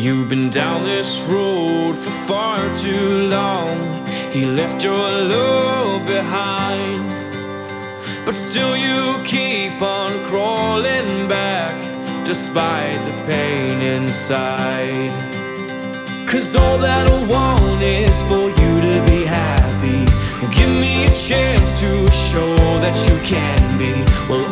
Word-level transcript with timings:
You've 0.00 0.28
been 0.28 0.48
down 0.48 0.84
this 0.84 1.22
road 1.22 1.98
for 1.98 2.10
far 2.28 2.56
too 2.76 3.26
long. 3.26 4.06
He 4.30 4.46
left 4.46 4.84
your 4.84 4.94
love 4.94 6.06
behind. 6.06 7.02
But 8.24 8.36
still, 8.36 8.76
you 8.76 9.20
keep 9.24 9.82
on 9.82 10.24
crawling 10.26 11.26
back 11.26 11.74
despite 12.24 12.94
the 13.06 13.24
pain 13.26 13.82
inside. 13.82 15.10
Cause 16.28 16.54
all 16.54 16.78
that 16.78 17.10
I 17.10 17.26
want 17.26 17.82
is 17.82 18.22
for 18.22 18.50
you 18.50 18.80
to 18.80 19.04
be 19.10 19.24
happy. 19.24 20.04
Give 20.54 20.70
me 20.70 21.06
a 21.06 21.12
chance 21.12 21.80
to 21.80 22.12
show 22.12 22.56
that 22.78 22.96
you 23.08 23.18
can 23.26 23.76
be. 23.76 23.92
Well, 24.28 24.46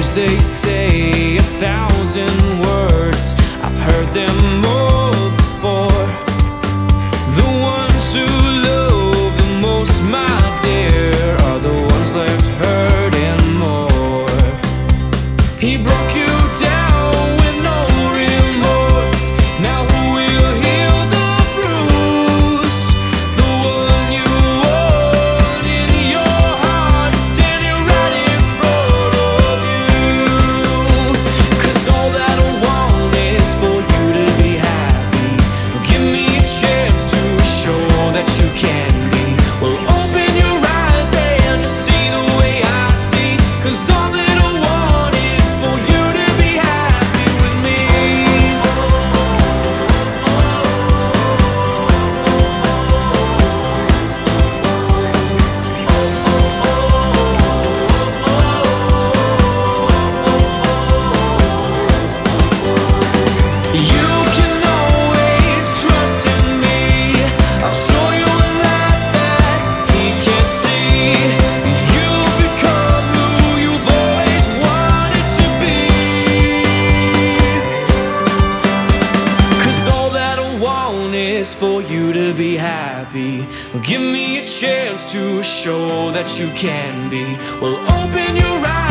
They 0.00 0.40
say 0.40 1.36
a 1.36 1.42
thousand 1.42 2.60
words. 2.62 2.79
For 81.40 81.80
you 81.80 82.12
to 82.12 82.34
be 82.34 82.54
happy. 82.54 83.46
Give 83.82 84.02
me 84.02 84.40
a 84.40 84.44
chance 84.44 85.10
to 85.12 85.42
show 85.42 86.10
that 86.10 86.38
you 86.38 86.50
can 86.50 87.08
be. 87.08 87.24
Well, 87.62 87.76
open 87.76 88.36
your 88.36 88.66
eyes. 88.66 88.89